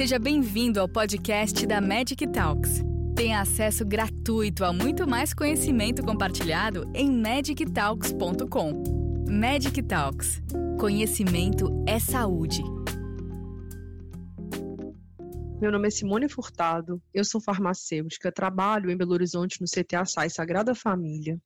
[0.00, 2.82] Seja bem-vindo ao podcast da Magic Talks.
[3.14, 8.82] Tenha acesso gratuito a muito mais conhecimento compartilhado em magictalks.com.
[9.28, 10.40] Magic Talks.
[10.80, 12.62] Conhecimento é saúde.
[15.60, 20.30] Meu nome é Simone Furtado, eu sou farmacêutica, trabalho em Belo Horizonte no CTA SAI
[20.30, 21.38] Sagrada Família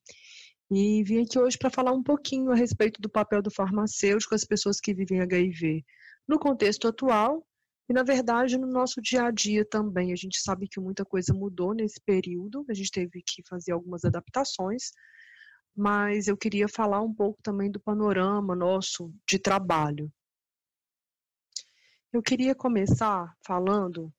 [0.71, 4.45] e vim aqui hoje para falar um pouquinho a respeito do papel do farmacêutico às
[4.45, 5.83] pessoas que vivem HIV
[6.25, 7.45] no contexto atual
[7.87, 10.11] e, na verdade, no nosso dia a dia também.
[10.11, 14.03] A gente sabe que muita coisa mudou nesse período, a gente teve que fazer algumas
[14.03, 14.91] adaptações,
[15.75, 20.11] mas eu queria falar um pouco também do panorama nosso de trabalho.
[22.11, 24.11] Eu queria começar falando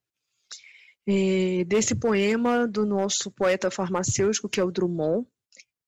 [1.08, 5.26] é, desse poema do nosso poeta farmacêutico, que é o Drummond.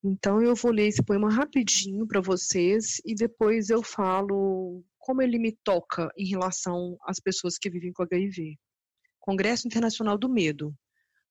[0.02, 5.38] Então, eu vou ler esse poema rapidinho para vocês e depois eu falo como ele
[5.38, 8.58] me toca em relação às pessoas que vivem com HIV.
[9.18, 10.74] Congresso Internacional do Medo.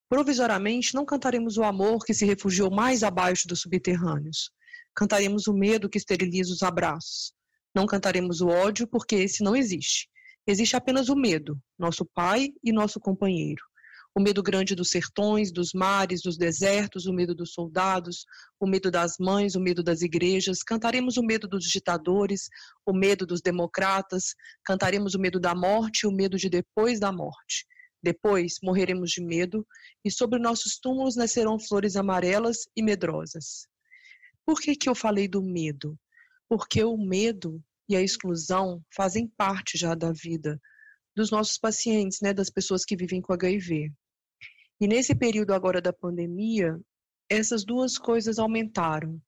[0.10, 4.50] Provisoriamente, não cantaremos o amor que se refugiou mais abaixo dos subterrâneos.
[4.96, 7.32] Cantaremos o medo que esteriliza os abraços.
[7.76, 10.10] Não cantaremos o ódio, porque esse não existe.
[10.48, 13.64] Existe apenas o medo, nosso pai e nosso companheiro
[14.18, 18.26] o medo grande dos sertões, dos mares, dos desertos, o medo dos soldados,
[18.60, 20.64] o medo das mães, o medo das igrejas.
[20.64, 22.50] Cantaremos o medo dos ditadores,
[22.84, 24.34] o medo dos democratas,
[24.66, 27.68] cantaremos o medo da morte e o medo de depois da morte.
[28.02, 29.64] Depois morreremos de medo
[30.04, 33.68] e sobre nossos túmulos nascerão flores amarelas e medrosas.
[34.44, 35.96] Por que, que eu falei do medo?
[36.50, 40.60] Porque o medo e a exclusão fazem parte já da vida
[41.18, 43.92] dos nossos pacientes, né, das pessoas que vivem com HIV.
[44.80, 46.80] E nesse período agora da pandemia,
[47.30, 49.20] essas duas coisas aumentaram.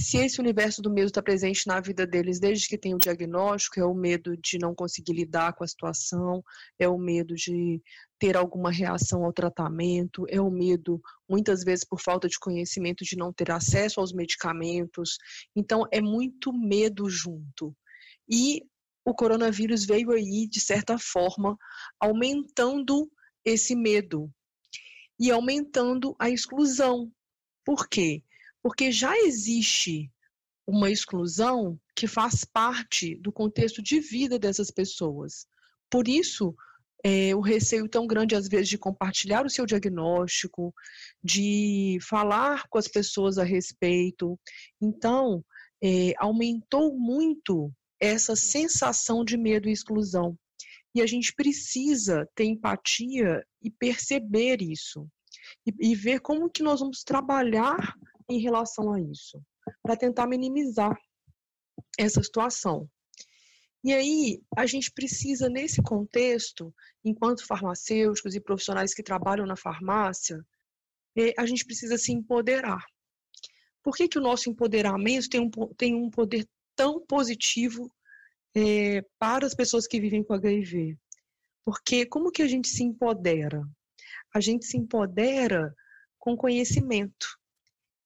[0.00, 3.80] Se esse universo do medo está presente na vida deles desde que tem o diagnóstico,
[3.80, 6.40] é o medo de não conseguir lidar com a situação,
[6.78, 7.82] é o medo de
[8.16, 13.16] ter alguma reação ao tratamento, é o medo, muitas vezes por falta de conhecimento, de
[13.16, 15.18] não ter acesso aos medicamentos.
[15.56, 17.76] Então, é muito medo junto.
[18.30, 18.62] E
[19.04, 21.56] o coronavírus veio aí, de certa forma,
[22.00, 23.10] aumentando
[23.44, 24.30] esse medo,
[25.18, 27.10] e aumentando a exclusão.
[27.64, 28.22] Por quê?
[28.62, 30.10] Porque já existe
[30.66, 35.46] uma exclusão que faz parte do contexto de vida dessas pessoas.
[35.90, 36.54] Por isso,
[37.02, 40.74] é, o receio tão grande, às vezes, de compartilhar o seu diagnóstico,
[41.22, 44.38] de falar com as pessoas a respeito.
[44.80, 45.44] Então,
[45.82, 50.36] é, aumentou muito essa sensação de medo e exclusão.
[50.94, 55.06] E a gente precisa ter empatia e perceber isso.
[55.66, 57.94] E, e ver como que nós vamos trabalhar
[58.28, 59.40] em relação a isso,
[59.82, 60.96] para tentar minimizar
[61.98, 62.88] essa situação.
[63.82, 66.74] E aí, a gente precisa, nesse contexto,
[67.04, 70.44] enquanto farmacêuticos e profissionais que trabalham na farmácia,
[71.16, 72.84] é, a gente precisa se empoderar.
[73.82, 77.90] Por que, que o nosso empoderamento tem um, tem um poder tão positivo
[78.58, 80.98] é, para as pessoas que vivem com HIV.
[81.64, 83.62] Porque como que a gente se empodera?
[84.34, 85.74] A gente se empodera
[86.18, 87.26] com conhecimento.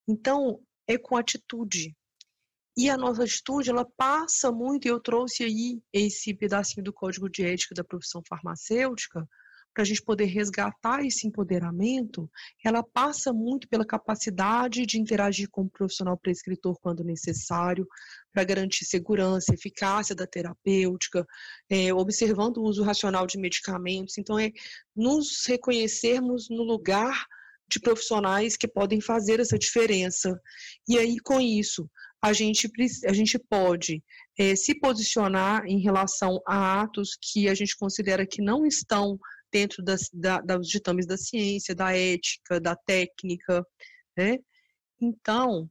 [0.06, 1.96] Então, é com atitude.
[2.76, 7.28] E a nossa atitude, ela passa muito, e eu trouxe aí esse pedacinho do código
[7.28, 9.28] de ética da profissão farmacêutica,
[9.72, 12.30] para a gente poder resgatar esse empoderamento,
[12.64, 17.86] ela passa muito pela capacidade de interagir com o profissional prescritor quando necessário,
[18.32, 21.26] para garantir segurança, eficácia da terapêutica,
[21.70, 24.18] é, observando o uso racional de medicamentos.
[24.18, 24.50] Então, é
[24.94, 27.26] nos reconhecermos no lugar
[27.70, 30.38] de profissionais que podem fazer essa diferença.
[30.86, 31.88] E aí, com isso,
[32.22, 32.70] a gente,
[33.06, 34.02] a gente pode
[34.38, 39.18] é, se posicionar em relação a atos que a gente considera que não estão
[39.52, 43.64] dentro das, da, dos ditames da ciência, da ética, da técnica,
[44.16, 44.38] né?
[45.00, 45.70] Então,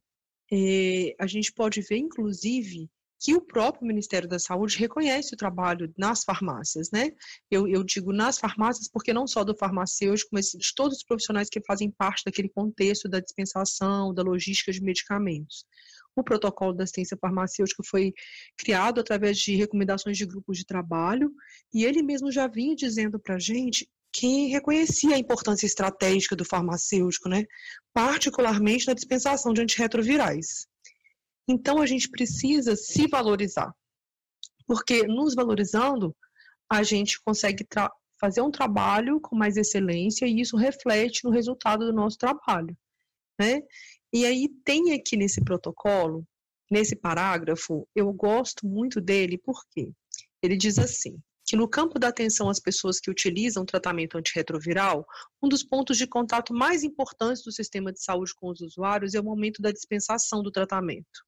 [0.52, 2.88] é, a gente pode ver, inclusive,
[3.22, 7.10] que o próprio Ministério da Saúde reconhece o trabalho nas farmácias, né?
[7.50, 11.48] Eu, eu, digo nas farmácias porque não só do farmacêutico, mas de todos os profissionais
[11.48, 15.64] que fazem parte daquele contexto da dispensação, da logística de medicamentos.
[16.14, 18.12] O protocolo da assistência farmacêutica foi
[18.56, 21.32] criado através de recomendações de grupos de trabalho,
[21.72, 26.44] e ele mesmo já vinha dizendo para a gente que reconhecia a importância estratégica do
[26.44, 27.44] farmacêutico, né,
[27.94, 30.66] particularmente na dispensação de antirretrovirais.
[31.48, 33.74] Então a gente precisa se valorizar,
[34.66, 36.14] porque nos valorizando,
[36.70, 37.66] a gente consegue
[38.20, 42.76] fazer um trabalho com mais excelência e isso reflete no resultado do nosso trabalho,
[43.38, 43.62] né?
[44.12, 46.26] E aí tem aqui nesse protocolo,
[46.70, 49.90] nesse parágrafo, eu gosto muito dele, porque
[50.42, 55.06] ele diz assim: que no campo da atenção às pessoas que utilizam tratamento antirretroviral,
[55.42, 59.20] um dos pontos de contato mais importantes do sistema de saúde com os usuários é
[59.20, 61.24] o momento da dispensação do tratamento.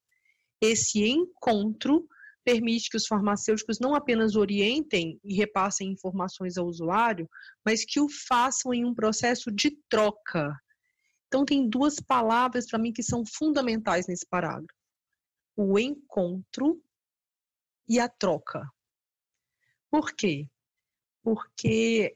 [0.61, 2.07] Esse encontro
[2.43, 7.27] permite que os farmacêuticos não apenas orientem e repassem informações ao usuário,
[7.65, 10.55] mas que o façam em um processo de troca.
[11.35, 14.73] Então, tem duas palavras para mim que são fundamentais nesse parágrafo:
[15.57, 16.81] o encontro
[17.89, 18.65] e a troca.
[19.91, 20.47] Por quê?
[21.21, 22.15] Porque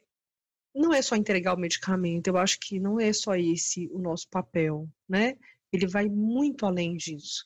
[0.74, 4.25] não é só entregar o medicamento, eu acho que não é só esse o nosso
[4.30, 5.36] papel, né?
[5.74, 7.45] Ele vai muito além disso.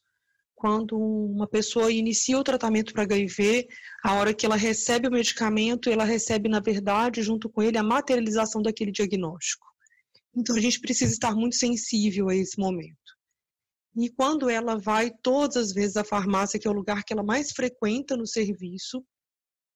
[0.53, 3.67] Quando uma pessoa inicia o tratamento para HIV,
[4.03, 7.83] a hora que ela recebe o medicamento, ela recebe, na verdade, junto com ele, a
[7.83, 9.72] materialização daquele diagnóstico.
[10.35, 12.97] Então, a gente precisa estar muito sensível a esse momento.
[13.95, 17.23] E quando ela vai todas as vezes à farmácia, que é o lugar que ela
[17.23, 19.05] mais frequenta no serviço,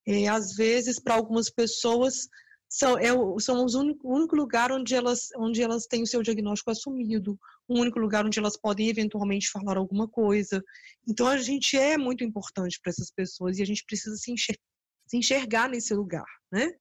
[0.07, 2.27] é, às vezes, para algumas pessoas,
[2.69, 3.09] são, é,
[3.39, 7.38] são o único, único lugar onde elas, onde elas têm o seu diagnóstico assumido,
[7.68, 10.63] o único lugar onde elas podem eventualmente falar alguma coisa.
[11.07, 14.63] Então, a gente é muito importante para essas pessoas e a gente precisa se enxergar,
[15.06, 16.71] se enxergar nesse lugar, né?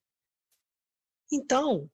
[1.31, 1.91] Então,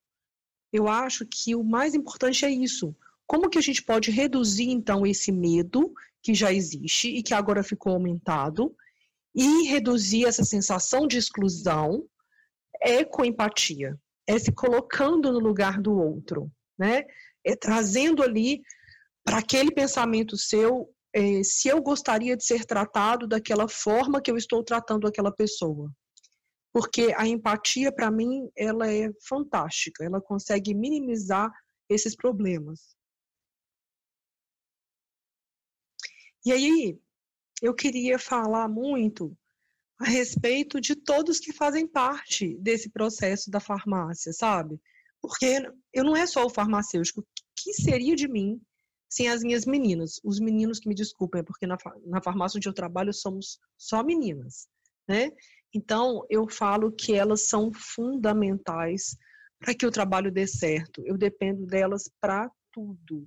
[0.73, 2.95] eu acho que o mais importante é isso.
[3.27, 5.93] Como que a gente pode reduzir, então, esse medo
[6.23, 8.75] que já existe e que agora ficou aumentado
[9.35, 12.05] e reduzir essa sensação de exclusão
[12.81, 17.05] é com empatia, é se colocando no lugar do outro, né?
[17.45, 18.63] É trazendo ali
[19.25, 24.37] para aquele pensamento seu é, se eu gostaria de ser tratado daquela forma que eu
[24.37, 25.93] estou tratando aquela pessoa.
[26.73, 31.53] Porque a empatia, para mim, ela é fantástica, ela consegue minimizar
[31.89, 32.97] esses problemas.
[36.45, 36.99] E aí,
[37.61, 39.37] eu queria falar muito
[40.01, 44.81] a respeito de todos que fazem parte desse processo da farmácia, sabe?
[45.21, 47.21] Porque eu não é só o farmacêutico.
[47.21, 48.61] O que seria de mim
[49.09, 50.21] sem as minhas meninas?
[50.25, 51.77] Os meninos que me desculpem, é porque na,
[52.07, 54.67] na farmácia onde eu trabalho somos só meninas,
[55.09, 55.31] né?
[55.75, 59.17] Então, eu falo que elas são fundamentais
[59.59, 61.03] para que o trabalho dê certo.
[61.07, 63.27] Eu dependo delas para tudo.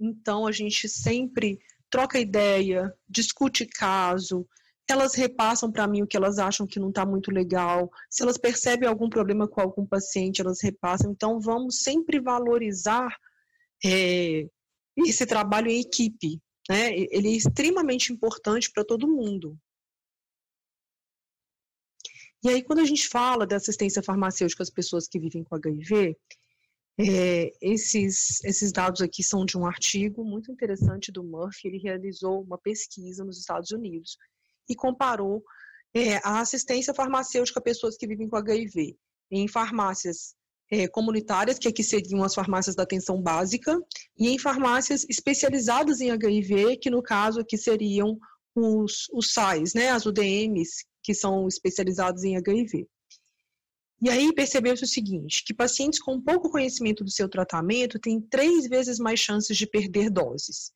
[0.00, 1.58] Então, a gente sempre
[1.90, 4.46] troca ideia, discute caso,
[4.92, 7.90] elas repassam para mim o que elas acham que não está muito legal.
[8.10, 11.10] Se elas percebem algum problema com algum paciente, elas repassam.
[11.10, 13.08] Então, vamos sempre valorizar
[13.84, 14.46] é,
[14.96, 16.40] esse trabalho em equipe.
[16.68, 16.92] Né?
[17.10, 19.58] Ele é extremamente importante para todo mundo.
[22.44, 26.16] E aí, quando a gente fala da assistência farmacêutica às pessoas que vivem com HIV,
[26.98, 31.68] é, esses, esses dados aqui são de um artigo muito interessante do Murphy.
[31.68, 34.16] Ele realizou uma pesquisa nos Estados Unidos
[34.68, 35.42] e comparou
[35.94, 38.96] é, a assistência farmacêutica a pessoas que vivem com HIV
[39.30, 40.34] em farmácias
[40.70, 43.78] é, comunitárias, que aqui seriam as farmácias da atenção básica,
[44.18, 48.18] e em farmácias especializadas em HIV, que no caso aqui seriam
[48.54, 52.86] os, os SAIs, né, as UDMs, que são especializados em HIV.
[54.00, 58.68] E aí percebeu-se o seguinte, que pacientes com pouco conhecimento do seu tratamento têm três
[58.68, 60.72] vezes mais chances de perder doses.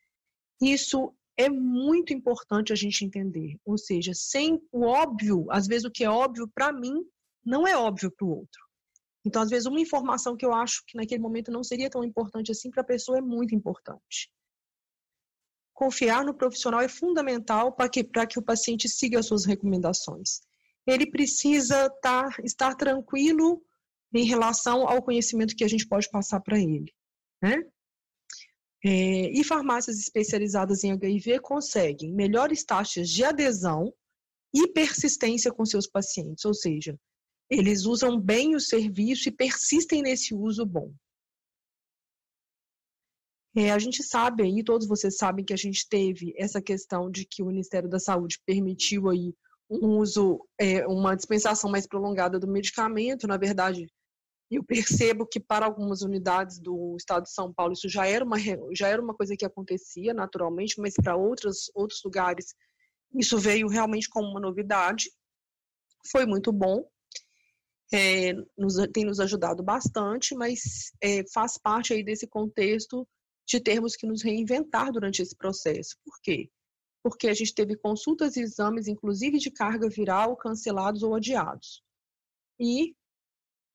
[0.60, 3.56] Isso é muito importante a gente entender.
[3.64, 7.04] Ou seja, sem o óbvio, às vezes o que é óbvio para mim
[7.44, 8.66] não é óbvio para o outro.
[9.24, 12.52] Então, às vezes, uma informação que eu acho que naquele momento não seria tão importante
[12.52, 14.30] assim para a pessoa é muito importante.
[15.76, 20.40] Confiar no profissional é fundamental para que, que o paciente siga as suas recomendações
[20.86, 23.62] ele precisa tá, estar tranquilo
[24.14, 26.94] em relação ao conhecimento que a gente pode passar para ele.
[27.42, 27.62] Né?
[28.84, 33.92] É, e farmácias especializadas em HIV conseguem melhores taxas de adesão
[34.54, 36.98] e persistência com seus pacientes, ou seja,
[37.50, 40.92] eles usam bem o serviço e persistem nesse uso bom.
[43.58, 47.24] É, a gente sabe aí, todos vocês sabem que a gente teve essa questão de
[47.24, 49.34] que o Ministério da Saúde permitiu aí
[49.70, 53.26] um uso, é, uma dispensação mais prolongada do medicamento.
[53.26, 53.86] Na verdade,
[54.50, 58.36] eu percebo que para algumas unidades do estado de São Paulo isso já era uma,
[58.74, 61.70] já era uma coisa que acontecia naturalmente, mas para outros,
[62.04, 62.54] lugares
[63.14, 65.10] isso veio realmente como uma novidade.
[66.12, 66.86] Foi muito bom,
[67.90, 73.08] é, nos, tem nos ajudado bastante, mas é, faz parte aí desse contexto
[73.46, 75.96] de termos que nos reinventar durante esse processo.
[76.04, 76.50] Por quê?
[77.06, 81.80] porque a gente teve consultas e exames, inclusive de carga viral, cancelados ou adiados.
[82.58, 82.96] E,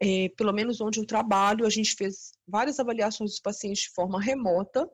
[0.01, 4.21] é, pelo menos onde eu trabalho, a gente fez várias avaliações dos pacientes de forma
[4.21, 4.85] remota,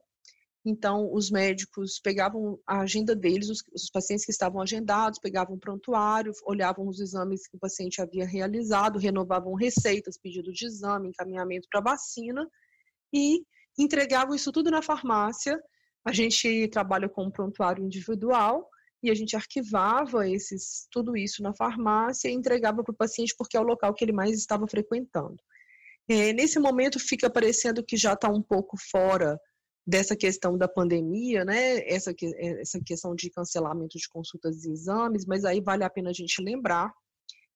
[0.63, 5.59] Então, os médicos pegavam a agenda deles, os, os, pacientes que estavam agendados, pegavam o
[5.59, 11.67] prontuário, olhavam os exames que o paciente havia realizado, renovavam receitas, pedido de exame, encaminhamento
[11.71, 12.47] para vacina
[13.11, 13.41] e
[13.77, 15.61] entregavam isso tudo na farmácia.
[16.05, 18.69] A gente trabalha com um prontuário individual
[19.03, 23.55] e a gente arquivava esses, tudo isso na farmácia e entregava para o paciente porque
[23.55, 25.37] é o local que ele mais estava frequentando.
[26.09, 29.39] É, nesse momento fica parecendo que já está um pouco fora
[29.85, 31.79] dessa questão da pandemia, né?
[31.87, 32.13] Essa,
[32.59, 36.41] essa questão de cancelamento de consultas e exames, mas aí vale a pena a gente
[36.41, 36.93] lembrar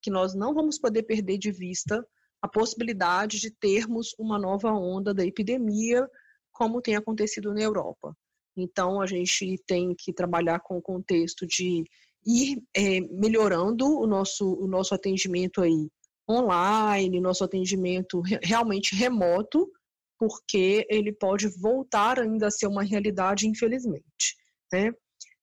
[0.02, 2.06] que nós não vamos poder perder de vista
[2.42, 6.08] a possibilidade de termos uma nova onda da epidemia,
[6.52, 8.16] como tem acontecido na Europa.
[8.58, 11.86] Então, a gente tem que trabalhar com o contexto de
[12.26, 15.90] ir é, melhorando o nosso, o nosso atendimento aí
[16.30, 19.70] online, nosso atendimento realmente remoto,
[20.18, 24.36] porque ele pode voltar ainda a ser uma realidade, infelizmente.
[24.72, 24.92] Né?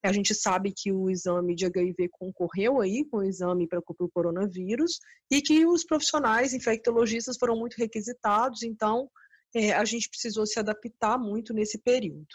[0.03, 4.11] A gente sabe que o exame de HIV concorreu aí com o exame para o
[4.11, 5.01] coronavírus
[5.31, 9.11] e que os profissionais infectologistas foram muito requisitados, então
[9.55, 12.29] é, a gente precisou se adaptar muito nesse período.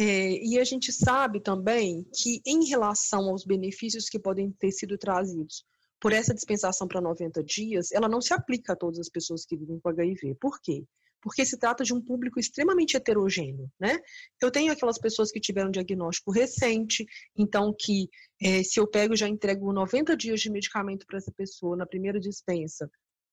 [0.00, 4.96] É, e a gente sabe também que, em relação aos benefícios que podem ter sido
[4.96, 5.64] trazidos
[6.00, 9.56] por essa dispensação para 90 dias, ela não se aplica a todas as pessoas que
[9.56, 10.36] vivem com HIV.
[10.36, 10.84] Por quê?
[11.20, 13.98] Porque se trata de um público extremamente heterogêneo, né?
[14.40, 17.04] Eu tenho aquelas pessoas que tiveram diagnóstico recente,
[17.36, 18.08] então que
[18.40, 22.20] é, se eu pego já entrego 90 dias de medicamento para essa pessoa na primeira
[22.20, 22.88] dispensa,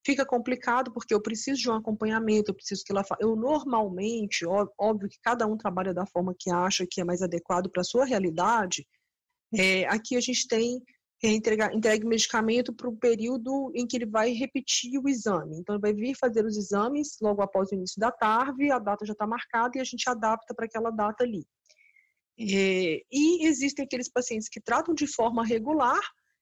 [0.06, 3.18] fica complicado porque eu preciso de um acompanhamento, eu preciso que ela fa...
[3.20, 4.46] eu normalmente,
[4.78, 7.86] óbvio que cada um trabalha da forma que acha que é mais adequado para a
[7.86, 8.88] sua realidade.
[9.54, 10.82] É, aqui a gente tem
[11.24, 15.58] entrega, entregue medicamento para o período em que ele vai repetir o exame.
[15.58, 19.06] Então, ele vai vir fazer os exames logo após o início da tarde, a data
[19.06, 21.46] já está marcada e a gente adapta para aquela data ali.
[22.38, 26.02] É, e existem aqueles pacientes que tratam de forma regular,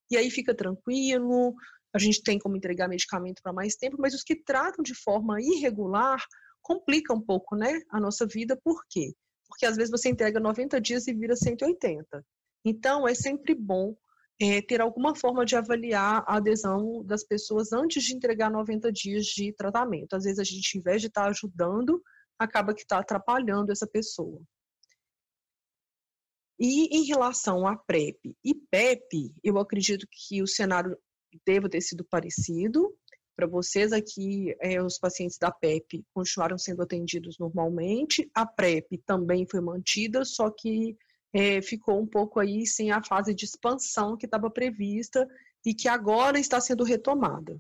[0.09, 1.53] e aí fica tranquilo,
[1.93, 5.39] a gente tem como entregar medicamento para mais tempo, mas os que tratam de forma
[5.39, 6.23] irregular
[6.61, 9.13] complica um pouco né, a nossa vida, por quê?
[9.47, 12.25] Porque às vezes você entrega 90 dias e vira 180.
[12.65, 13.95] Então, é sempre bom
[14.41, 19.25] é, ter alguma forma de avaliar a adesão das pessoas antes de entregar 90 dias
[19.25, 20.15] de tratamento.
[20.15, 22.01] Às vezes a gente, em vez de estar ajudando,
[22.37, 24.41] acaba que está atrapalhando essa pessoa.
[26.59, 30.97] E em relação a PrEP e PEP, eu acredito que o cenário
[31.45, 32.95] deva ter sido parecido.
[33.35, 38.29] Para vocês aqui, é, os pacientes da PEP continuaram sendo atendidos normalmente.
[38.33, 40.95] A PrEP também foi mantida, só que
[41.33, 45.27] é, ficou um pouco aí sem a fase de expansão que estava prevista
[45.65, 47.59] e que agora está sendo retomada.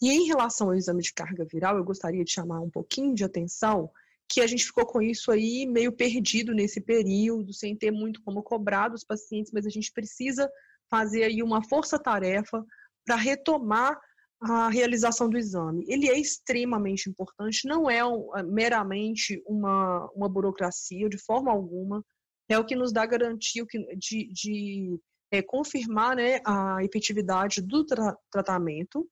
[0.00, 3.22] E em relação ao exame de carga viral, eu gostaria de chamar um pouquinho de
[3.22, 3.88] atenção
[4.28, 8.42] que a gente ficou com isso aí meio perdido nesse período, sem ter muito como
[8.42, 10.50] cobrar dos pacientes, mas a gente precisa
[10.90, 12.64] fazer aí uma força-tarefa
[13.04, 14.00] para retomar
[14.42, 15.84] a realização do exame.
[15.88, 22.04] Ele é extremamente importante, não é um, meramente uma, uma burocracia, de forma alguma,
[22.48, 23.64] é o que nos dá garantia
[23.96, 29.08] de, de é, confirmar né, a efetividade do tra tratamento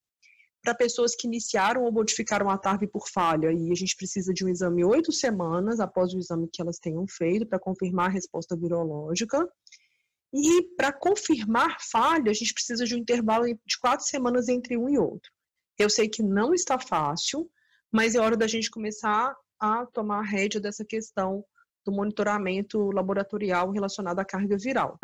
[0.62, 4.44] para pessoas que iniciaram ou modificaram a TARV por falha, e a gente precisa de
[4.44, 8.54] um exame oito semanas após o exame que elas tenham feito para confirmar a resposta
[8.56, 9.48] virológica.
[10.32, 14.88] E para confirmar falha, a gente precisa de um intervalo de quatro semanas entre um
[14.88, 15.30] e outro.
[15.78, 17.50] Eu sei que não está fácil,
[17.90, 21.44] mas é hora da gente começar a tomar a rédea dessa questão
[21.84, 24.98] do monitoramento laboratorial relacionado à carga viral.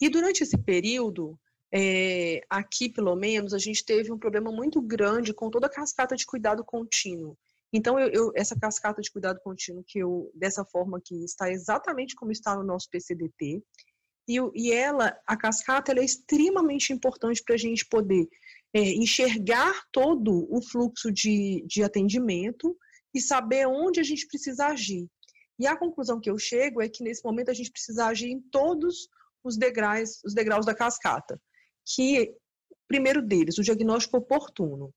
[0.00, 1.38] E durante esse período,
[1.72, 6.14] é, aqui pelo menos, a gente teve um problema muito grande com toda a cascata
[6.14, 7.36] de cuidado contínuo.
[7.72, 12.14] Então, eu, eu, essa cascata de cuidado contínuo, que eu, dessa forma que está exatamente
[12.14, 13.62] como está no nosso PCDT,
[14.28, 18.28] e, e ela, a cascata, ela é extremamente importante para a gente poder
[18.74, 22.76] é, enxergar todo o fluxo de, de atendimento
[23.14, 25.08] e saber onde a gente precisa agir.
[25.58, 28.40] E a conclusão que eu chego é que nesse momento a gente precisa agir em
[28.40, 29.08] todos
[29.42, 31.40] os degraus, os degraus da cascata.
[31.94, 32.34] Que,
[32.86, 34.92] primeiro deles, o diagnóstico oportuno.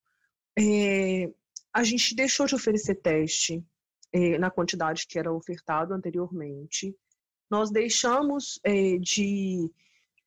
[0.58, 1.30] É,
[1.72, 3.64] a gente deixou de oferecer teste
[4.12, 6.94] é, na quantidade que era ofertado anteriormente.
[7.50, 9.70] Nós deixamos é, de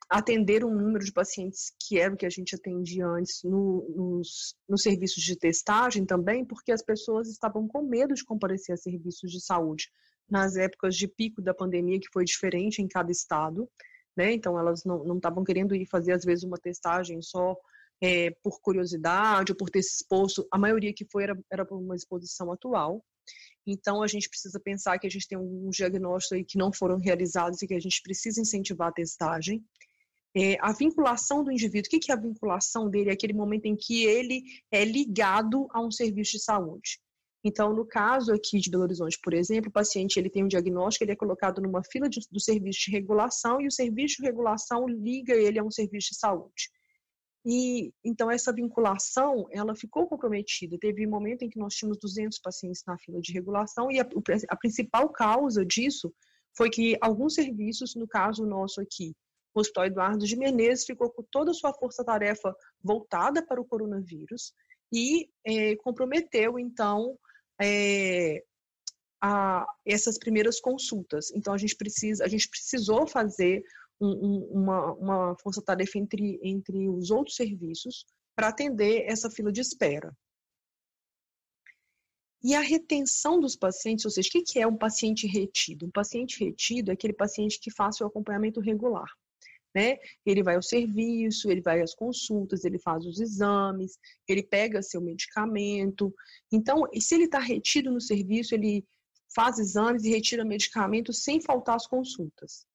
[0.10, 4.56] atender um número de pacientes que era o que a gente atendia antes no, nos,
[4.68, 9.32] nos serviços de testagem também, porque as pessoas estavam com medo de comparecer a serviços
[9.32, 9.90] de saúde
[10.30, 13.70] nas épocas de pico da pandemia, que foi diferente em cada estado,
[14.16, 14.32] né?
[14.34, 17.56] Então elas não estavam querendo ir fazer às vezes uma testagem só
[18.04, 21.78] é, por curiosidade ou por ter se exposto, a maioria que foi era, era por
[21.78, 23.02] uma exposição atual.
[23.66, 26.98] Então, a gente precisa pensar que a gente tem alguns diagnósticos aí que não foram
[26.98, 29.64] realizados e que a gente precisa incentivar a testagem.
[30.36, 33.10] É, a vinculação do indivíduo, o que é a vinculação dele?
[33.10, 37.00] É aquele momento em que ele é ligado a um serviço de saúde.
[37.42, 41.06] Então, no caso aqui de Belo Horizonte, por exemplo, o paciente ele tem um diagnóstico,
[41.06, 44.88] ele é colocado numa fila de, do serviço de regulação e o serviço de regulação
[44.88, 46.70] liga ele a um serviço de saúde.
[47.46, 50.78] E então essa vinculação, ela ficou comprometida.
[50.80, 54.08] Teve um momento em que nós tínhamos 200 pacientes na fila de regulação e a,
[54.50, 56.14] a principal causa disso
[56.56, 59.14] foi que alguns serviços, no caso nosso aqui,
[59.54, 64.54] o Hospital Eduardo de Menezes ficou com toda a sua força-tarefa voltada para o coronavírus
[64.92, 67.18] e é, comprometeu, então,
[67.62, 68.44] é,
[69.22, 71.32] a, essas primeiras consultas.
[71.32, 73.64] Então a gente precisa, a gente precisou fazer
[74.04, 78.06] um, um, uma, uma força-tarefa entre, entre os outros serviços
[78.36, 80.16] para atender essa fila de espera.
[82.44, 85.86] E a retenção dos pacientes, ou seja, o que é um paciente retido?
[85.86, 89.08] Um paciente retido é aquele paciente que faz o acompanhamento regular.
[89.74, 89.98] Né?
[90.26, 95.00] Ele vai ao serviço, ele vai às consultas, ele faz os exames, ele pega seu
[95.00, 96.14] medicamento.
[96.52, 98.86] Então, se ele está retido no serviço, ele
[99.34, 102.68] faz exames e retira medicamento sem faltar as consultas.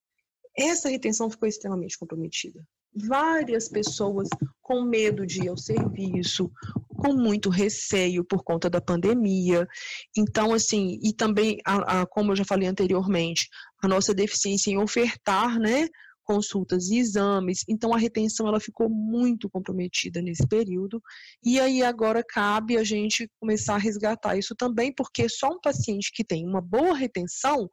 [0.59, 2.61] Essa retenção ficou extremamente comprometida.
[2.93, 4.29] Várias pessoas
[4.61, 6.51] com medo de ir ao serviço,
[6.89, 9.69] com muito receio por conta da pandemia.
[10.17, 13.49] Então, assim, e também, a, a, como eu já falei anteriormente,
[13.81, 15.87] a nossa deficiência em ofertar, né,
[16.25, 21.01] consultas e exames, então a retenção ela ficou muito comprometida nesse período,
[21.43, 26.13] e aí agora cabe a gente começar a resgatar isso também, porque só um paciente
[26.13, 27.71] que tem uma boa retenção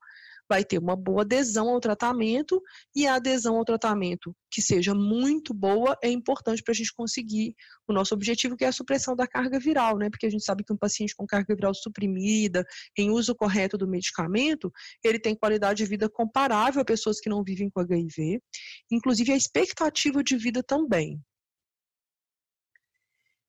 [0.50, 2.62] vai ter uma boa adesão ao tratamento,
[2.96, 7.54] e a adesão ao tratamento que seja muito boa é importante para a gente conseguir
[7.88, 10.10] o nosso objetivo, que é a supressão da carga viral, né?
[10.10, 12.66] Porque a gente sabe que um paciente com carga viral suprimida,
[12.98, 14.72] em uso correto do medicamento,
[15.04, 18.40] ele tem qualidade de vida comparável a pessoas que não vivem com HIV,
[18.92, 21.20] inclusive a expectativa de vida também.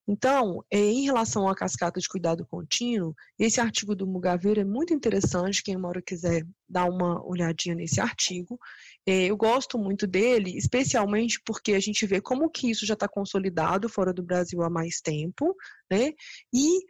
[0.08, 4.94] Então, é, em relação à cascata de cuidado contínuo, esse artigo do Mugaveira é muito
[4.94, 8.58] interessante, quem mora quiser dar uma olhadinha nesse artigo.
[9.04, 13.08] É, eu gosto muito dele, especialmente porque a gente vê como que isso já está
[13.08, 15.56] consolidado fora do Brasil há mais tempo,
[15.90, 16.12] né?
[16.54, 16.84] E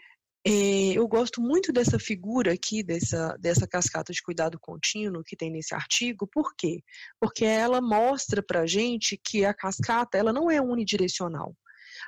[0.48, 5.50] é, eu gosto muito dessa figura aqui, dessa, dessa cascata de cuidado contínuo que tem
[5.50, 6.82] nesse artigo, por quê?
[7.18, 11.56] Porque ela mostra para gente que a cascata ela não é unidirecional.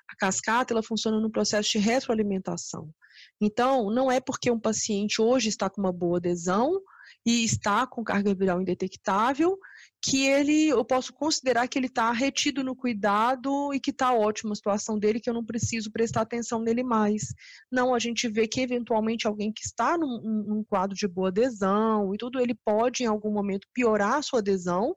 [0.08, 2.90] A cascata ela funciona no processo de retroalimentação.
[3.40, 6.80] Então, não é porque um paciente hoje está com uma boa adesão
[7.26, 9.58] e está com carga viral indetectável
[10.00, 14.52] que ele, eu posso considerar que ele está retido no cuidado e que está ótima
[14.52, 17.34] a situação dele, que eu não preciso prestar atenção nele mais.
[17.70, 22.14] Não, a gente vê que eventualmente alguém que está num, num quadro de boa adesão
[22.14, 24.94] e tudo, ele pode em algum momento piorar a sua adesão,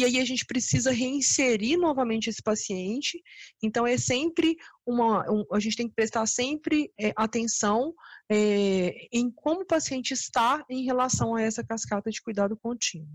[0.00, 3.22] e aí a gente precisa reinserir novamente esse paciente.
[3.62, 5.30] Então, é sempre uma.
[5.30, 7.94] Um, a gente tem que prestar sempre é, atenção
[8.30, 13.10] é, em como o paciente está em relação a essa cascata de cuidado contínuo.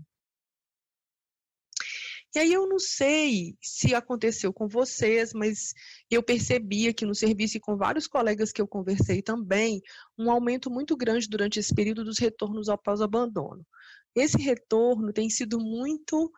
[2.36, 5.72] E aí eu não sei se aconteceu com vocês, mas
[6.08, 9.82] eu percebi aqui no serviço e com vários colegas que eu conversei também,
[10.16, 13.66] um aumento muito grande durante esse período dos retornos após abandono.
[14.14, 16.30] Esse retorno tem sido muito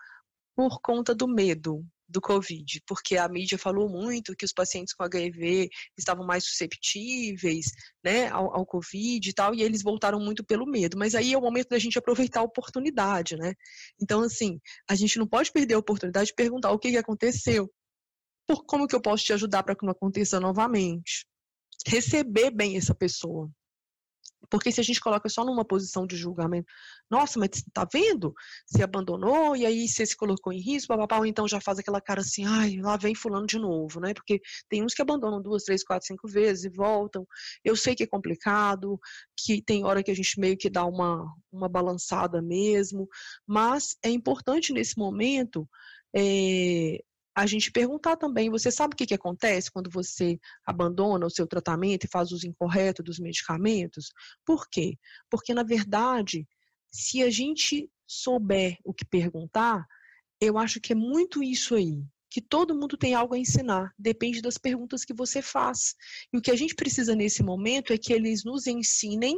[0.59, 5.05] por conta do medo do Covid, porque a mídia falou muito que os pacientes com
[5.05, 7.67] HIV estavam mais susceptíveis
[8.03, 10.99] né, ao, ao, Covid e tal, e eles voltaram muito pelo medo.
[10.99, 13.55] Mas aí é o momento da gente aproveitar a oportunidade, né?
[14.03, 14.59] Então, assim,
[14.91, 17.73] a gente não pode perder a oportunidade de perguntar o que, que aconteceu,
[18.45, 21.25] por como que eu posso te ajudar para que não aconteça novamente.
[21.87, 23.49] Receber bem essa pessoa,
[24.51, 26.67] porque se a gente coloca só numa posição de julgamento,
[27.11, 28.35] nossa, mas tá vendo?
[28.67, 32.01] Se abandonou e aí você se colocou em risco, papapá, ou então já faz aquela
[32.01, 34.15] cara assim, ai, lá vem fulano de novo, né?
[34.15, 37.27] Porque tem uns que abandonam duas, três, quatro, cinco vezes e voltam.
[37.65, 38.99] Eu sei que é complicado,
[39.37, 43.09] que tem hora que a gente meio que dá uma, uma balançada mesmo,
[43.47, 45.69] mas é importante nesse momento
[46.15, 47.03] é,
[47.39, 51.47] a gente perguntar também, você sabe o que, que acontece quando você abandona o seu
[51.47, 54.11] tratamento e faz uso incorreto dos medicamentos?
[54.45, 54.97] Por quê?
[55.31, 56.47] Porque, na verdade,
[56.93, 59.87] se a gente souber o que perguntar,
[60.41, 64.43] eu acho que é muito isso aí, que todo mundo tem algo a ensinar, depende
[64.43, 65.95] das perguntas que você faz.
[66.33, 69.37] E o que a gente precisa nesse momento é que eles nos ensinem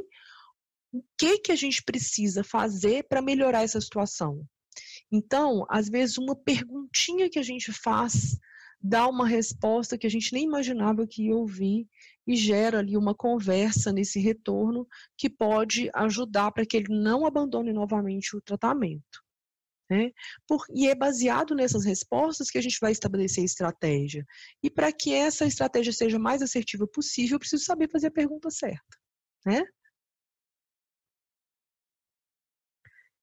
[0.90, 4.42] o que que a gente precisa fazer para melhorar essa situação.
[5.11, 8.38] Então, às vezes, uma perguntinha que a gente faz
[8.83, 11.87] dá uma resposta que a gente nem imaginava que ia ouvir
[12.27, 14.87] e gera ali uma conversa nesse retorno
[15.18, 19.23] que pode ajudar para que ele não abandone novamente o tratamento.
[19.90, 20.12] Né?
[20.46, 24.25] Por, e é baseado nessas respostas que a gente vai estabelecer a estratégia.
[24.62, 28.51] E para que essa estratégia seja mais assertiva possível, eu preciso saber fazer a pergunta
[28.51, 28.96] certa.
[29.44, 29.62] Né?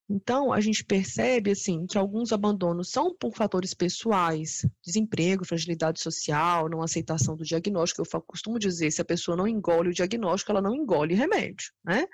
[0.09, 6.69] Então, a gente percebe assim que alguns abandonos são por fatores pessoais, desemprego, fragilidade social,
[6.69, 8.01] não aceitação do diagnóstico.
[8.01, 12.05] Eu costumo dizer, se a pessoa não engole o diagnóstico, ela não engole remédio, né?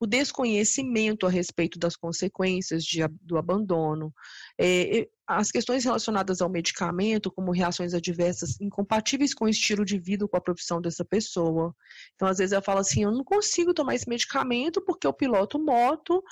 [0.00, 4.12] O desconhecimento a respeito das consequências de, do abandono,
[4.60, 10.28] é, as questões relacionadas ao medicamento, como reações adversas incompatíveis com o estilo de vida,
[10.28, 11.74] com a profissão dessa pessoa.
[12.14, 15.58] Então, às vezes, eu falo assim: eu não consigo tomar esse medicamento porque eu piloto
[15.58, 16.22] moto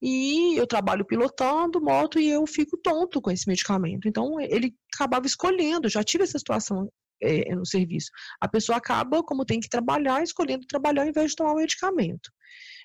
[0.00, 4.06] e eu trabalho pilotando moto e eu fico tonto com esse medicamento.
[4.06, 6.88] Então, ele acabava escolhendo, já tive essa situação
[7.22, 8.10] é, no serviço.
[8.40, 12.30] A pessoa acaba, como tem que trabalhar, escolhendo trabalhar ao invés de tomar o medicamento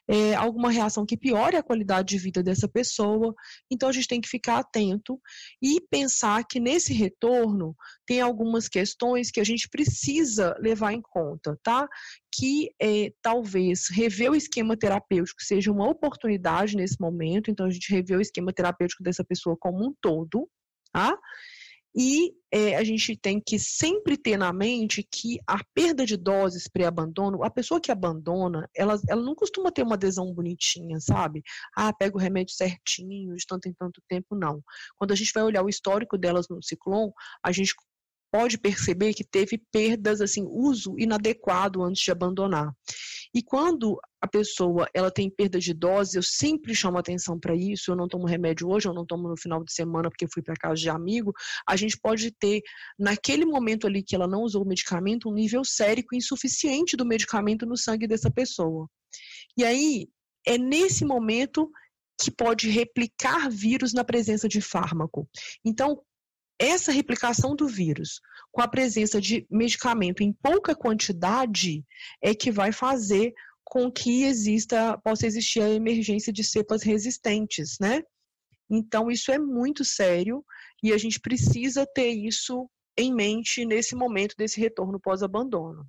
[0.07, 3.33] é, alguma reação que piore a qualidade de vida dessa pessoa.
[3.69, 5.19] Então, a gente tem que ficar atento
[5.61, 11.57] e pensar que nesse retorno tem algumas questões que a gente precisa levar em conta,
[11.61, 11.87] tá?
[12.33, 17.91] Que é, talvez rever o esquema terapêutico seja uma oportunidade nesse momento, então a gente
[17.91, 20.49] rever o esquema terapêutico dessa pessoa como um todo,
[20.93, 21.17] tá?
[21.99, 26.67] E é, a gente tem que sempre ter na mente que a perda de doses
[26.67, 31.41] pré-abandono, a pessoa que abandona, ela, ela não costuma ter uma adesão bonitinha, sabe?
[31.75, 34.63] Ah, pega o remédio certinho, de tanto em tanto tempo, não.
[34.95, 37.12] Quando a gente vai olhar o histórico delas no ciclone,
[37.43, 37.73] a gente
[38.38, 42.71] pode perceber que teve perdas, assim, uso inadequado antes de abandonar.
[43.34, 47.89] E quando a pessoa ela tem perda de dose, eu sempre chamo atenção para isso.
[47.89, 50.54] Eu não tomo remédio hoje, eu não tomo no final de semana porque fui para
[50.54, 51.34] casa de amigo.
[51.67, 52.62] A gente pode ter,
[53.00, 57.65] naquele momento ali que ela não usou o medicamento, um nível sérico insuficiente do medicamento
[57.65, 58.88] no sangue dessa pessoa.
[59.58, 60.08] E aí,
[60.45, 61.71] é nesse momento
[62.21, 65.28] que pode replicar vírus na presença de fármaco.
[65.65, 66.04] Então,
[66.59, 68.19] essa replicação do vírus
[68.51, 71.85] com a presença de medicamento em pouca quantidade
[72.21, 78.01] é que vai fazer com que exista, possa existir a emergência de cepas resistentes, né?
[78.69, 80.43] Então, isso é muito sério
[80.81, 85.85] e a gente precisa ter isso em mente nesse momento desse retorno pós-abandono.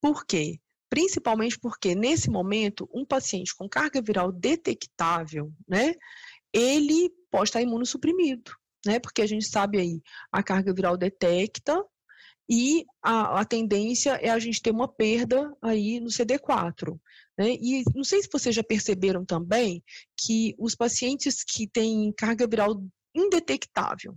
[0.00, 0.58] Por quê?
[0.90, 5.94] Principalmente porque, nesse momento, um paciente com carga viral detectável, né,
[6.52, 8.52] ele pode estar imunossuprimido,
[8.86, 8.98] né?
[8.98, 11.84] Porque a gente sabe aí, a carga viral detecta
[12.50, 16.98] e a, a tendência é a gente ter uma perda aí no CD4.
[17.36, 17.50] Né?
[17.60, 19.82] E não sei se vocês já perceberam também
[20.16, 22.82] que os pacientes que têm carga viral
[23.14, 24.16] indetectável,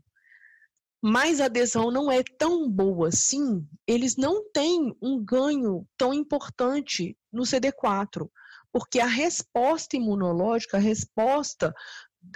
[1.03, 7.17] mas a adesão não é tão boa assim, eles não têm um ganho tão importante
[7.33, 8.29] no CD4,
[8.71, 11.73] porque a resposta imunológica, a resposta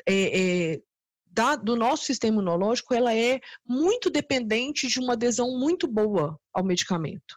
[0.08, 0.82] é, é,
[1.26, 6.64] da, do nosso sistema imunológico, ela é muito dependente de uma adesão muito boa ao
[6.64, 7.36] medicamento.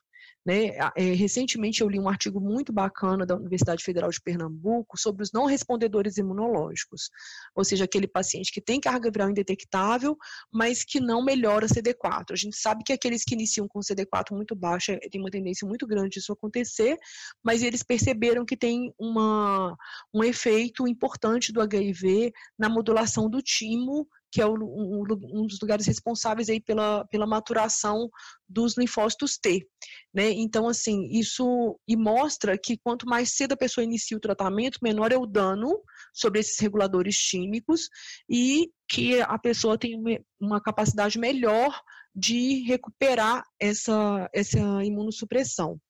[0.48, 0.68] Né?
[0.96, 5.30] É, recentemente eu li um artigo muito bacana da Universidade Federal de Pernambuco sobre os
[5.30, 7.10] não respondedores imunológicos,
[7.54, 10.16] ou seja, aquele paciente que tem carga viral indetectável,
[10.50, 12.32] mas que não melhora CD4.
[12.32, 15.86] A gente sabe que aqueles que iniciam com CD4 muito baixa tem uma tendência muito
[15.86, 16.96] grande disso acontecer,
[17.44, 19.76] mas eles perceberam que tem uma,
[20.14, 25.86] um efeito importante do HIV na modulação do timo que é um, um, dos lugares
[25.86, 28.08] responsáveis aí pela, pela maturação
[28.48, 29.66] dos linfócitos T,
[30.12, 30.30] né?
[30.30, 35.12] Então, assim, isso e mostra que quanto mais cedo a pessoa inicia o tratamento, menor
[35.12, 35.80] é o dano
[36.12, 37.88] sobre esses reguladores químicos
[38.28, 39.94] e que a pessoa tem
[40.40, 41.78] uma capacidade melhor
[42.14, 45.80] de recuperar essa, essa imunossupressão.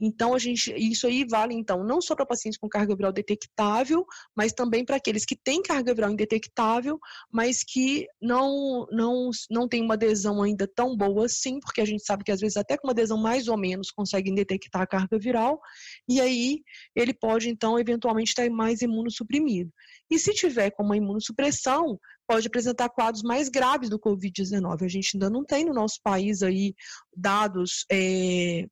[0.00, 4.04] Então, a gente, isso aí vale, então, não só para pacientes com carga viral detectável,
[4.36, 6.98] mas também para aqueles que têm carga viral indetectável,
[7.32, 12.04] mas que não, não, não tem uma adesão ainda tão boa assim, porque a gente
[12.04, 15.18] sabe que às vezes até com uma adesão mais ou menos conseguem detectar a carga
[15.18, 15.60] viral,
[16.08, 16.60] e aí
[16.94, 19.70] ele pode, então, eventualmente estar mais imunossuprimido.
[20.10, 24.84] E se tiver com uma imunossupressão, pode apresentar quadros mais graves do Covid-19.
[24.84, 26.74] A gente ainda não tem no nosso país aí
[27.16, 28.66] dados é,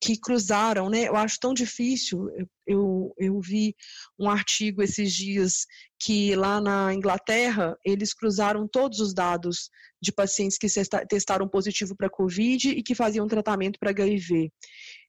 [0.00, 1.08] que cruzaram, né?
[1.08, 2.28] Eu acho tão difícil.
[2.66, 3.74] Eu, eu vi
[4.18, 5.66] um artigo esses dias
[5.98, 10.68] que lá na Inglaterra eles cruzaram todos os dados de pacientes que
[11.08, 14.52] testaram positivo para Covid e que faziam tratamento para HIV.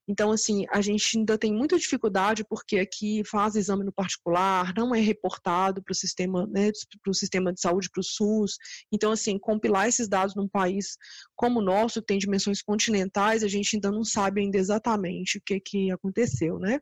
[0.10, 4.96] Então, assim, a gente ainda tem muita dificuldade porque aqui faz exame no particular, não
[4.96, 6.72] é reportado para o sistema, né,
[7.04, 8.58] para o sistema de saúde, para o SUS.
[8.92, 10.98] Então, assim, compilar esses dados num país
[11.36, 15.42] como o nosso, que tem dimensões continentais, a gente ainda não sabe ainda exatamente o
[15.46, 16.80] que, que aconteceu, né?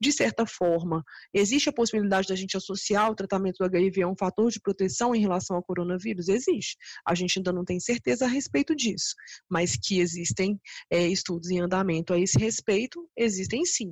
[0.00, 4.16] De certa forma, existe a possibilidade da gente associar o tratamento do HIV a um
[4.16, 6.28] fator de proteção em relação ao coronavírus?
[6.28, 6.78] Existe.
[7.06, 9.14] A gente ainda não tem certeza a respeito disso,
[9.50, 10.58] mas que existem
[10.90, 13.90] é, estudos em andamento a esse respeito respeito existem sim.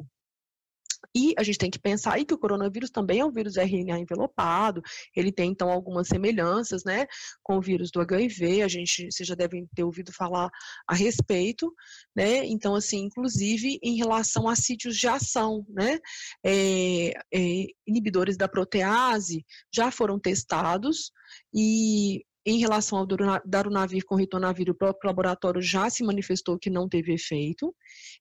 [1.14, 4.01] E a gente tem que pensar aí que o coronavírus também é um vírus RNA
[4.01, 4.83] envelopado,
[5.14, 7.07] ele tem então algumas semelhanças, né,
[7.41, 10.51] com o vírus do HIV, a gente, vocês já devem ter ouvido falar
[10.88, 11.73] a respeito,
[12.17, 16.01] né, então assim, inclusive em relação a sítios de ação, né,
[16.45, 21.12] é, é, inibidores da protease já foram testados
[21.55, 23.07] e em relação ao
[23.45, 27.75] darunavir com ritonavir, o próprio laboratório já se manifestou que não teve efeito.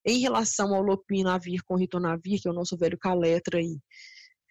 [0.05, 3.79] Em relação ao lopinavir com ritonavir, que é o nosso velho caletra aí,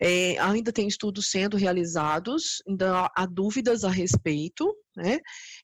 [0.00, 5.18] é, ainda tem estudos sendo realizados, ainda há dúvidas a respeito, né?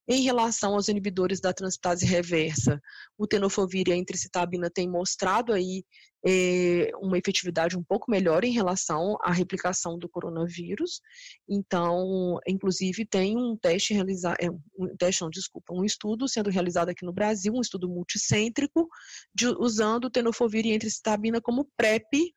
[0.08, 2.80] Em relação aos inibidores da transitase reversa,
[3.18, 5.84] o tenofovir e a intricitabina têm mostrado aí
[6.24, 11.00] é, uma efetividade um pouco melhor em relação à replicação do coronavírus.
[11.48, 16.88] Então, inclusive, tem um teste realizado, é, um teste, não, desculpa, um estudo sendo realizado
[16.88, 18.88] aqui no Brasil, um estudo multicêntrico,
[19.34, 22.32] de, usando tenofovir e intricitabina como PrEP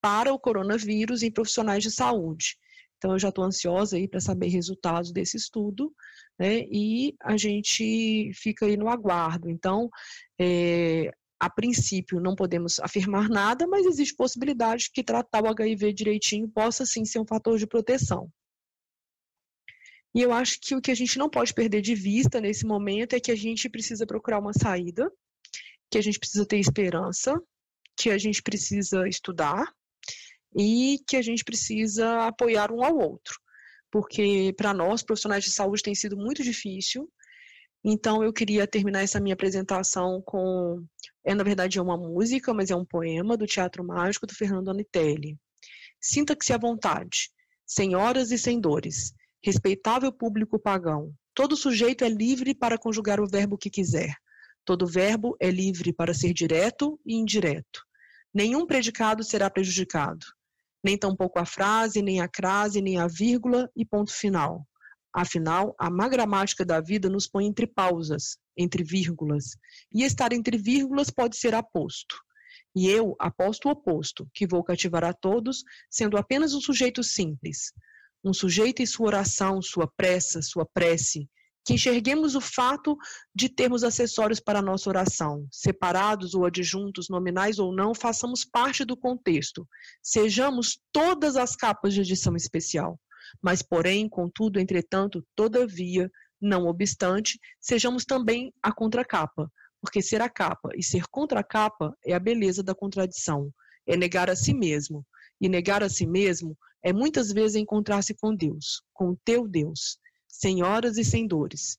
[0.00, 2.56] para o coronavírus em profissionais de saúde.
[2.98, 5.92] Então, eu já estou ansiosa aí para saber resultados desse estudo,
[6.38, 6.64] né?
[6.70, 9.48] E a gente fica aí no aguardo.
[9.48, 9.88] Então,
[10.38, 16.48] é, a princípio, não podemos afirmar nada, mas existe possibilidade que tratar o HIV direitinho
[16.48, 18.30] possa sim ser um fator de proteção.
[20.14, 23.14] E eu acho que o que a gente não pode perder de vista nesse momento
[23.14, 25.12] é que a gente precisa procurar uma saída,
[25.90, 27.34] que a gente precisa ter esperança,
[27.96, 29.72] que a gente precisa estudar,
[30.56, 33.38] e que a gente precisa apoiar um ao outro,
[33.90, 37.10] porque para nós, profissionais de saúde, tem sido muito difícil.
[37.90, 40.84] Então, eu queria terminar essa minha apresentação com.
[41.24, 44.70] É, na verdade, é uma música, mas é um poema do Teatro Mágico do Fernando
[44.70, 45.38] Anitelli.
[45.98, 47.30] Sinta-se à vontade,
[47.66, 51.14] sem horas e sem dores, respeitável público pagão.
[51.34, 54.14] Todo sujeito é livre para conjugar o verbo que quiser.
[54.66, 57.82] Todo verbo é livre para ser direto e indireto.
[58.34, 60.26] Nenhum predicado será prejudicado
[60.82, 64.66] nem tampouco a frase, nem a crase, nem a vírgula e ponto final.
[65.20, 69.56] Afinal, a má gramática da vida nos põe entre pausas, entre vírgulas,
[69.92, 72.14] e estar entre vírgulas pode ser aposto.
[72.72, 77.72] E eu aposto o oposto, que vou cativar a todos, sendo apenas um sujeito simples.
[78.22, 81.28] Um sujeito em sua oração, sua pressa, sua prece,
[81.66, 82.96] que enxerguemos o fato
[83.34, 88.84] de termos acessórios para a nossa oração, separados ou adjuntos, nominais ou não, façamos parte
[88.84, 89.66] do contexto,
[90.00, 92.96] sejamos todas as capas de edição especial.
[93.42, 96.10] Mas, porém, contudo, entretanto, todavia,
[96.40, 102.20] não obstante, sejamos também a contracapa, porque ser a capa e ser contracapa é a
[102.20, 103.52] beleza da contradição,
[103.86, 105.04] é negar a si mesmo.
[105.40, 109.98] E negar a si mesmo é muitas vezes encontrar-se com Deus, com o teu Deus
[110.28, 111.78] sem horas e sem dores.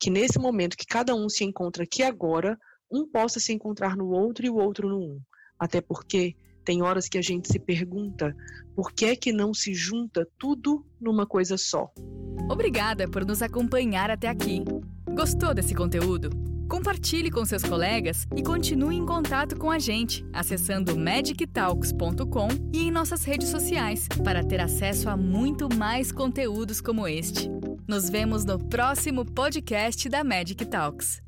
[0.00, 2.58] Que nesse momento que cada um se encontra aqui agora,
[2.90, 5.20] um possa se encontrar no outro e o outro no um.
[5.58, 6.34] Até porque
[6.68, 8.36] tem horas que a gente se pergunta
[8.76, 11.90] por que é que não se junta tudo numa coisa só.
[12.46, 14.62] Obrigada por nos acompanhar até aqui.
[15.14, 16.28] Gostou desse conteúdo?
[16.68, 22.90] Compartilhe com seus colegas e continue em contato com a gente acessando magictalks.com e em
[22.90, 27.48] nossas redes sociais para ter acesso a muito mais conteúdos como este.
[27.88, 31.22] Nos vemos no próximo podcast da Magic Talks.